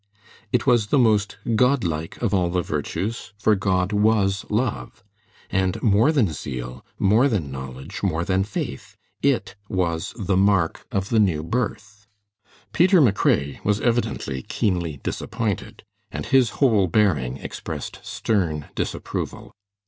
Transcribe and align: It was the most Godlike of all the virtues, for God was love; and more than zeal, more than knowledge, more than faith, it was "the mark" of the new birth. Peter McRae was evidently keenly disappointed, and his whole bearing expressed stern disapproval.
It 0.51 0.65
was 0.65 0.87
the 0.87 0.97
most 0.97 1.37
Godlike 1.55 2.19
of 2.23 2.33
all 2.33 2.49
the 2.49 2.63
virtues, 2.63 3.33
for 3.37 3.53
God 3.53 3.93
was 3.93 4.45
love; 4.49 5.03
and 5.51 5.79
more 5.83 6.11
than 6.11 6.33
zeal, 6.33 6.83
more 6.97 7.27
than 7.27 7.51
knowledge, 7.51 8.01
more 8.01 8.25
than 8.25 8.43
faith, 8.43 8.97
it 9.21 9.53
was 9.69 10.13
"the 10.17 10.35
mark" 10.35 10.87
of 10.91 11.09
the 11.09 11.19
new 11.19 11.43
birth. 11.43 12.07
Peter 12.73 12.99
McRae 12.99 13.63
was 13.63 13.79
evidently 13.79 14.41
keenly 14.41 14.97
disappointed, 14.97 15.83
and 16.11 16.25
his 16.25 16.49
whole 16.57 16.87
bearing 16.87 17.37
expressed 17.37 17.99
stern 18.01 18.69
disapproval. 18.73 19.53